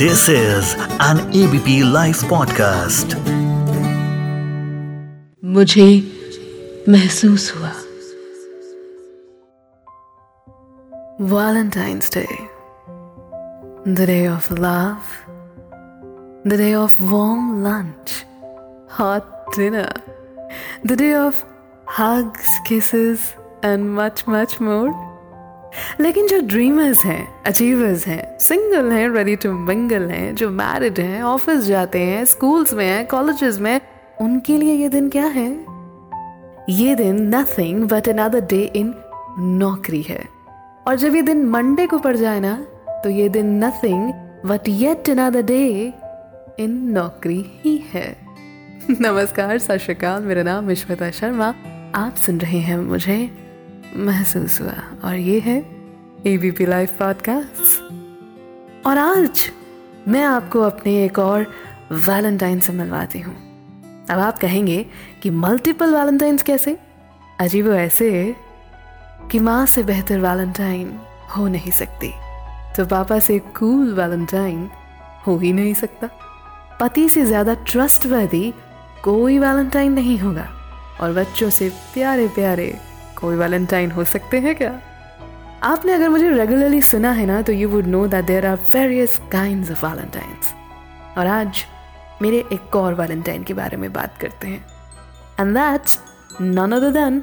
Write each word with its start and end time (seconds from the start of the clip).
This 0.00 0.28
is 0.28 0.74
an 1.00 1.18
ABP 1.36 1.84
Life 1.84 2.22
podcast. 2.28 3.14
मुझे 5.44 5.88
महसूस 6.88 7.52
हुआ 7.56 7.72
Valentine's 11.20 12.08
Day, 12.08 12.48
the 13.84 14.06
day 14.06 14.26
of 14.28 14.50
love, 14.50 15.12
the 16.44 16.56
day 16.56 16.74
of 16.74 16.98
warm 17.12 17.62
lunch, 17.62 18.24
hot 18.88 19.52
dinner, 19.52 19.90
the 20.84 20.96
day 20.96 21.12
of 21.14 21.44
hugs, 21.86 22.48
kisses, 22.64 23.34
and 23.62 23.94
much, 23.94 24.26
much 24.26 24.60
more. 24.60 25.09
लेकिन 25.99 26.27
जो 26.27 26.39
dreamers 26.41 27.03
हैं 27.05 27.43
achievers 27.43 28.05
हैं 28.07 28.37
single 28.39 28.91
हैं 28.91 29.09
ready 29.09 29.35
to 29.35 29.51
mingle 29.51 30.09
हैं, 30.09 30.35
जो 30.35 30.49
मैरिड 30.49 30.99
हैं 30.99 31.21
ऑफ़िस 31.23 31.63
जाते 31.65 31.99
हैं 31.99 32.25
स्कूल्स 32.25 32.73
में 32.73 32.85
हैं 32.85 33.05
कॉलेजेस 33.07 33.59
में 33.59 33.79
उनके 34.21 34.57
लिए 34.57 34.73
ये 34.73 34.89
दिन 34.89 35.09
क्या 35.09 35.25
है? 35.25 35.49
ये 36.69 36.95
दिन 36.95 37.35
nothing 37.35 37.83
but 37.83 38.09
another 38.09 38.41
day 38.41 38.61
in 38.75 38.93
नौकरी 39.39 40.01
है। 40.01 40.23
और 40.87 40.95
जब 40.95 41.15
ये 41.15 41.21
दिन 41.21 41.45
मंडे 41.45 41.85
को 41.87 41.99
पड़ 41.99 42.15
जाए 42.15 42.39
ना 42.39 42.55
तो 43.03 43.09
ये 43.09 43.29
दिन 43.29 43.63
nothing 43.63 44.11
but 44.45 44.69
yet 44.69 45.09
another 45.09 45.41
day 45.41 45.93
in 46.59 46.71
नौकरी 46.91 47.43
ही 47.55 47.77
है। 47.93 48.15
नमस्कार, 48.91 49.57
सत 49.57 49.77
श्रीकाल 49.77 50.23
मेरा 50.23 50.43
नाम 50.43 50.65
विश्वता 50.65 51.11
शर्मा। 51.11 51.53
आप 51.95 52.15
सुन 52.15 52.39
रहे 52.39 52.59
हैं 52.59 52.77
मुझे 52.77 53.17
महसूस 53.95 54.59
हुआ। 54.61 54.73
और 55.03 55.15
ये 55.15 55.39
है 55.39 55.57
एबीपी 56.27 56.65
लाइव 56.65 56.89
पॉडकास्ट 56.99 58.85
और 58.87 58.97
आज 58.97 59.49
मैं 60.07 60.23
आपको 60.23 60.61
अपने 60.61 61.03
एक 61.05 61.19
और 61.19 61.45
वैलेंटाइन 61.91 62.59
से 62.59 62.73
मिलवाती 62.73 63.19
हूँ। 63.19 63.35
अब 64.09 64.19
आप 64.19 64.37
कहेंगे 64.37 64.85
कि 65.23 65.29
मल्टीपल 65.29 65.95
वैलेंटाइंस 65.95 66.43
कैसे? 66.43 66.77
अजीब 67.39 67.67
ऐसे 67.67 68.35
कि 69.31 69.39
माँ 69.39 69.65
से 69.65 69.83
बेहतर 69.83 70.19
वैलेंटाइन 70.19 70.99
हो 71.37 71.47
नहीं 71.47 71.71
सकती। 71.71 72.11
तो 72.77 72.85
पापा 72.85 73.19
से 73.19 73.39
कूल 73.39 73.93
वैलेंटाइन 73.93 74.69
हो 75.27 75.37
ही 75.37 75.53
नहीं 75.53 75.73
सकता। 75.73 76.09
पति 76.81 77.07
से 77.09 77.25
ज़्यादा 77.25 77.53
ट्रस्टवर्दी 77.67 78.53
कोई 79.03 79.37
वैलेंटाइन 79.39 79.93
नहीं 79.93 80.17
होगा। 80.19 80.47
और 81.01 81.13
बच्चों 81.13 81.49
से 81.49 81.69
प्यारे 81.93 82.27
प्यारे 82.27 82.73
कोई 83.21 83.35
वैलेंटाइन 83.35 83.91
हो 83.91 84.03
सकते 84.03 84.39
हैं 84.39 84.55
क्या? 84.55 84.79
आपने 85.63 85.93
अगर 85.93 86.09
मुझे 86.09 86.29
रेगुलरली 86.29 86.81
सुना 86.81 87.11
है 87.11 87.25
ना 87.25 87.41
तो 87.41 87.53
you 87.53 87.69
would 87.69 87.87
know 87.87 88.05
that 88.07 88.25
there 88.25 88.45
are 88.45 88.57
various 88.73 89.19
kind 89.31 89.71
of 89.71 89.85
Valentines 89.85 90.53
और 91.17 91.27
आज 91.27 91.65
मेरे 92.21 92.37
एक 92.53 92.75
और 92.75 92.93
वैलेंटाइन 92.93 93.43
के 93.43 93.53
बारे 93.53 93.77
में 93.77 93.91
बात 93.93 94.17
करते 94.17 94.47
हैं। 94.47 94.65
And 95.39 95.53
that's 95.53 95.99
none 96.41 96.71
other 96.71 96.91
than 96.91 97.21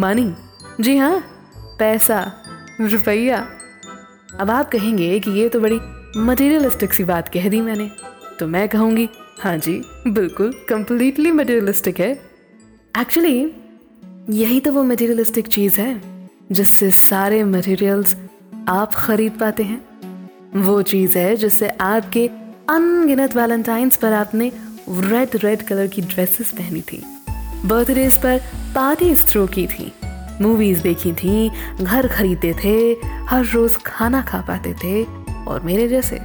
money 0.00 0.34
जी 0.80 0.96
हाँ 0.96 1.18
पैसा, 1.78 2.20
रुपया। 2.80 3.46
अब 4.40 4.50
आप 4.50 4.70
कहेंगे 4.70 5.18
कि 5.20 5.30
ये 5.30 5.48
तो 5.48 5.60
बड़ी 5.60 5.80
मटेरियलिस्टिक 6.16 6.92
सी 6.92 7.04
बात 7.04 7.28
कह 7.28 7.48
दी 7.48 7.60
मैंने। 7.60 7.90
तो 8.38 8.46
मैं 8.46 8.68
कहूँगी 8.68 9.08
हाँ 9.40 9.56
जी, 9.56 9.80
बिल्कुल 10.06 10.52
कंप्लीटली 10.68 11.30
मटेरियलिस्टिक 11.32 12.00
है। 12.00 12.10
एक्चुअली 13.00 13.52
यही 14.28 14.60
तो 14.60 14.72
वो 14.72 14.82
मटेरियलिस्टिक 14.82 15.46
चीज़ 15.46 15.80
है, 15.80 16.00
जिससे 16.52 16.90
सारे 16.90 17.44
मटेरियल्स 17.44 18.16
आप 18.68 18.94
खरीद 18.94 19.32
पाते 19.32 19.62
हैं। 19.62 19.80
वो 20.56 20.82
चीज़ 20.82 21.18
है 21.18 21.36
जिससे 21.36 21.68
आपके 21.68 22.26
अनगिनत 22.68 23.36
वैलेंटाइंस 23.36 23.96
पर 23.96 24.12
आपने 24.12 24.52
रेड 24.88 25.28
रेड 25.36 25.62
कलर 25.62 25.86
की 25.86 26.02
ड्रेसेस 26.02 26.50
पहनी 26.50 26.80
थी। 26.80 27.02
बर्थडेज 27.64 28.16
पर 28.16 28.38
पार्टीज़ 28.74 29.24
थ्रो 29.26 29.46
की 29.46 29.66
थी 29.66 29.92
मूवीज़ 30.40 30.82
देखी 30.82 31.12
थी, 31.12 31.50
घर 31.82 32.08
खरीदते 32.08 32.54
थे, 32.64 32.92
हर 33.06 33.44
रोज 33.44 33.76
खाना 33.76 34.22
खा 34.22 34.40
पाते 34.40 34.74
थे 34.74 35.04
और 35.44 35.60
मेरे 35.64 35.88
जैसे 35.88 36.18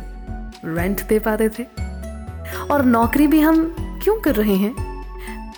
रेंट 0.65 1.07
दे 1.07 1.19
पाते 1.19 1.49
थे। 1.49 1.63
और 2.71 2.85
नौकरी 2.85 3.27
भी 3.27 3.39
हम 3.39 3.75
क्यों 4.03 4.19
कर 4.19 4.35
रहे 4.35 4.55
हैं? 4.55 4.73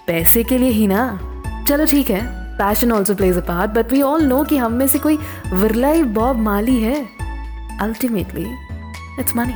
पैसे 0.07 0.43
के 0.43 0.57
लिए 0.57 0.69
ही 0.69 0.87
ना। 0.87 1.33
चलो 1.67 1.85
ठीक 1.85 2.09
है 2.09 2.21
passion 2.57 2.91
also 2.91 3.13
plays 3.15 3.37
a 3.37 3.41
part 3.47 3.71
but 3.71 3.91
we 3.91 4.01
all 4.01 4.23
know 4.25 4.43
कि 4.43 4.57
हम 4.57 4.73
में 4.73 4.87
से 4.87 4.99
कोई 4.99 5.17
विरलाई 5.53 6.03
बॉब 6.17 6.37
माली 6.41 6.75
है 6.81 6.95
अल्टीमेटली 7.81 8.45
इट्स 9.19 9.35
मनी 9.35 9.53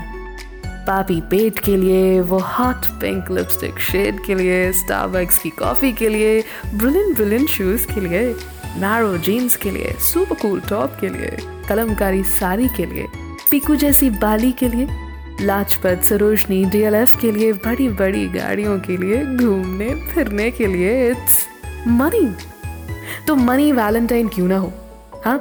पापी 0.88 1.20
पेट 1.32 1.60
के 1.60 1.76
लिए 1.78 2.20
वो 2.22 2.40
हॉट 2.48 2.86
पिंक 3.02 3.32
लिपस्टिक 3.32 3.80
शेड 3.82 4.24
के 4.26 4.36
लिए 4.36 4.72
स्टारबक्स 4.72 5.38
की 5.38 5.50
कॉफ़ी 5.50 5.92
के 5.94 6.10
लिए 6.10 6.42
ब्रिलियंट 6.76 7.16
ब्रिलियंट 7.16 7.50
शूज़ 7.50 7.86
के 7.94 8.02
लिए 8.02 8.24
नारो 8.80 9.18
जीन्स 9.20 9.56
के 9.56 9.72
लिए 9.72 9.94
सुपर 10.02 10.36
कूल 10.36 10.60
टॉप 10.70 10.98
के 11.02 11.10
लिए 11.10 11.38
कलमकारी 11.70 12.24
साड़ी 12.30 12.68
के 12.78 12.86
लिए 12.86 13.06
पिकू 13.52 13.76
जैसी 13.76 14.10
बाली 14.18 14.52
के 14.52 14.70
लिए 14.70 14.88
लाजपत 15.42 16.04
सरोजनी 16.04 16.64
डीएलएफ 16.66 17.16
के 17.22 17.32
लिए 17.32 17.54
बड़ी 17.66 17.90
बड़ी 18.02 18.28
गाड़ियों 18.30 18.80
के 18.80 18.98
लिए 18.98 19.24
घूमने 19.26 19.94
फिरने 20.06 20.52
के 20.52 20.68
लिए 20.68 21.10
इट्स 21.10 21.51
मनी। 21.88 22.36
तो 23.28 23.36
मनी 23.36 23.72
वैलेंटाइन 23.72 24.28
क्यों 24.28 24.48
ना 24.48 24.58
हो? 24.58 24.72
हाँ? 25.26 25.38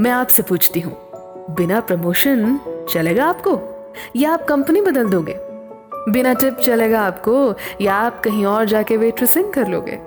मैं 0.00 0.10
आपसे 0.10 0.42
पूछती 0.42 0.80
हूँ। 0.80 0.96
बिना 1.54 1.80
प्रमोशन 1.80 2.60
चलेगा 2.90 3.26
आपको? 3.26 3.60
या 4.16 4.32
आप 4.32 4.44
कंपनी 4.44 4.80
बदल 4.80 5.08
दोगे? 5.08 5.36
बिना 6.12 6.34
टिप 6.34 6.54
चलेगा 6.54 7.00
आपको? 7.00 7.54
या 7.80 7.94
आप 7.94 8.20
कहीं 8.20 8.46
और 8.46 8.64
जाके 8.64 8.96
वेट्रेसिंग 8.96 9.52
कर 9.52 9.68
लोगे? 9.68 9.98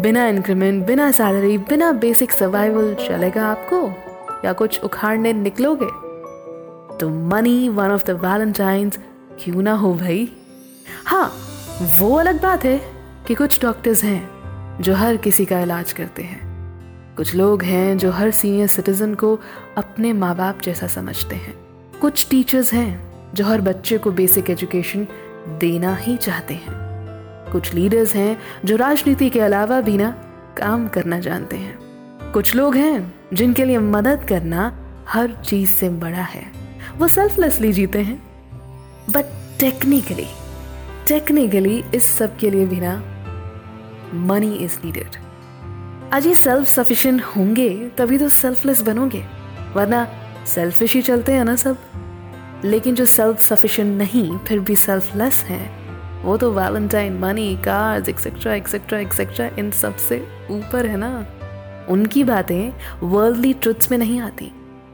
बिना 0.00 0.26
इंक्रीमेंट 0.26 0.86
बिना 0.86 1.10
सैलरी 1.10 1.58
बिना 1.58 1.92
बेसिक 1.92 2.32
सर्वाइवल 2.32 2.94
चलेगा 2.94 3.46
आपको? 3.46 3.92
या 4.44 4.52
कुछ 4.52 4.84
उखाड़ने 4.84 5.32
निकलोगे? 5.32 5.88
तो 6.98 7.08
money 7.08 7.68
one 7.68 7.90
of 7.90 8.04
the 8.04 8.10
Valentines 8.10 8.98
क्यों 9.44 9.62
ना 9.62 9.72
हो 9.72 9.94
भाई? 9.94 10.32
हाँ 11.04 11.32
वो 11.98 12.16
अलग 12.16 12.42
बात 12.42 12.64
है 12.64 12.80
कि 13.26 13.34
कुछ 13.34 13.62
डॉक्टर्स 13.62 14.04
हैं। 14.04 14.37
जो 14.80 14.94
हर 14.94 15.16
किसी 15.16 15.44
का 15.44 15.60
इलाज 15.60 15.92
करते 15.92 16.22
हैं। 16.22 16.48
कुछ 17.16 17.34
लोग 17.34 17.62
हैं 17.62 17.98
जो 17.98 18.10
हर 18.10 18.30
सीनियर 18.30 18.66
सिटीजन 18.66 19.14
को 19.14 19.40
अपने 19.76 20.12
माँ 20.12 20.36
बाप 20.36 20.60
जैसा 20.62 20.86
समझते 20.86 21.36
हैं। 21.36 21.54
कुछ 22.00 22.26
टीचर्स 22.30 22.72
हैं 22.72 23.08
जो 23.34 23.44
हर 23.44 23.60
बच्चे 23.60 23.98
को 23.98 24.12
बेसिक 24.12 24.50
एजुकेशन 24.50 25.06
देना 25.48 25.96
ही 25.96 26.16
चाहते 26.16 26.54
हैं। 26.54 26.72
कुछ 27.52 27.74
लीडर्स 27.74 28.14
हैं 28.14 28.38
जो 28.64 28.76
राजनीति 28.76 29.30
के 29.30 29.40
अलावा 29.40 29.80
भी 29.80 29.96
ना 29.96 30.10
काम 30.58 30.88
करना 30.88 31.18
जानते 31.18 31.56
हैं। 31.56 31.78
कुछ 32.32 32.54
लोग 32.54 32.76
हैं 32.76 33.14
जिनके 33.34 33.64
लिए 33.64 33.78
मदद 33.78 34.26
करना 34.28 34.88
हर 35.08 35.32
चीज़ 35.44 35.70
से 35.70 35.88
बड़ा 35.88 36.22
है। 36.22 36.44
वो 36.98 37.08
सेल्फलेसली 37.08 37.72
जीते 37.72 37.98
हैं। 37.98 38.22
बट 39.10 39.24
टेक्निकली 39.60 40.26
टेक्निकली 41.06 41.84
इस 41.94 42.04
सब 42.04 42.36
के 42.36 42.50
लिए 42.50 42.66
भी 42.66 42.80
ना 42.80 43.17
मनी 44.14 44.54
इज़ 44.54 44.78
नीडेड 44.84 45.08
आज 46.12 46.26
ये 46.26 46.34
सेल्फ 46.34 46.68
सफिशिएंट 46.68 47.22
होंगे, 47.22 47.90
तभी 47.98 48.18
तो 48.18 48.28
सेल्फलेस 48.28 48.82
बनोगे। 48.82 49.24
वरना 49.74 50.08
सेल्फिश 50.46 50.94
ही 50.94 51.02
चलते 51.02 51.32
हैं 51.32 51.44
ना 51.44 51.56
सब। 51.56 51.78
लेकिन 52.64 52.94
जो 52.94 53.04
सेल्फ 53.04 53.38
सफिशिएंट 53.38 53.98
नहीं, 53.98 54.38
फिर 54.38 54.58
भी 54.58 54.76
सेल्फलेस 54.76 55.34
हैं, 55.34 55.78
वो 56.22 56.36
तो 56.36 56.52
Valentine 56.52 57.18
money 57.18 57.56
cars 57.56 58.08
etcetera 58.08 58.54
etcetera 58.54 58.98
etcetera 58.98 59.46
इन 59.58 59.70
सबसे 59.70 60.28
ऊपर 60.50 60.86
है 60.86 60.96
ना। 60.96 61.26
उनकी 61.88 62.24
बातें 62.24 62.72
वर्ल्डली 63.02 63.52
ट्रुथ्स 63.52 63.90
में 63.90 63.98
नहीं 63.98 64.20
आती। 64.20 64.52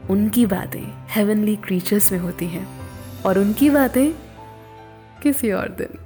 उनकी 0.09 0.45
बातें 0.45 1.05
हेवनली 1.09 1.55
क्रीचर्स 1.55 2.11
में 2.11 2.19
होती 2.19 2.45
हैं। 2.45 2.67
और 3.25 3.39
उनकी 3.39 3.69
बातें 3.69 4.11
किसी 5.23 5.51
और 5.51 5.69
दिन। 5.69 5.99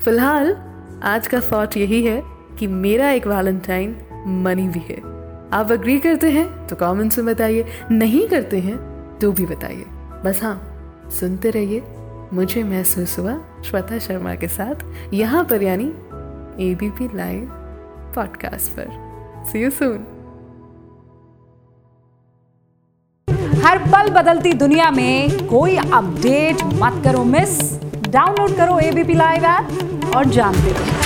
फ़िलहाल, 0.00 0.56
आज 1.02 1.28
का 1.28 1.40
थॉट 1.40 1.76
यही 1.76 2.04
है। 2.04 2.35
कि 2.58 2.66
मेरा 2.66 3.10
एक 3.10 3.26
वैलेंटाइन 3.26 3.96
मनी 4.44 4.68
भी 4.68 4.80
है। 4.80 4.96
आप 5.52 5.72
अग्री 5.72 5.98
करते 5.98 6.30
हैं 6.30 6.66
तो 6.66 6.76
कमेंट्स 6.76 7.18
में 7.18 7.26
बताइए। 7.26 7.64
नहीं 7.90 8.26
करते 8.28 8.60
हैं 8.60 8.76
तो 9.18 9.32
भी 9.32 9.46
बताइए। 9.46 9.84
बस 10.24 10.40
हाँ 10.42 10.56
सुनते 11.10 11.50
रहिए। 11.50 11.82
मुझे 12.32 12.62
महसूस 12.64 13.18
हुआ 13.18 13.38
श्वेता 13.64 13.98
शर्मा 13.98 14.34
के 14.34 14.48
साथ 14.48 15.12
यहाँ 15.14 15.44
पर, 15.44 15.62
यानी 15.62 15.86
एबीपी 16.62 17.08
लाइव 17.16 17.48
पॉडकास्ट 18.14 18.72
पर। 18.72 19.44
सी 19.46 19.62
यू 19.62 19.70
सून 19.70 20.06
हर 23.64 23.78
पल 23.84 24.10
बदलती 24.12 24.52
दुनिया 24.52 24.90
में 24.90 25.46
कोई 25.46 25.76
अपडेट 25.76 26.62
मत 26.74 27.02
करो 27.04 27.24
मिस 27.24 27.58
डाउनलोड 28.08 28.56
करो 28.56 28.78
एबीपी 28.78 29.14
लाइव 29.14 29.44
ऐप 29.44 30.14
और 30.16 30.24
जानते 30.24 30.72
रहो। 30.72 31.05